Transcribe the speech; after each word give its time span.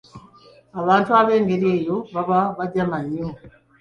Abantu 0.81 1.09
ab'engeri 1.19 1.65
eyo 1.77 1.97
baba 2.13 2.39
bajama 2.57 2.97
nnyo. 3.03 3.27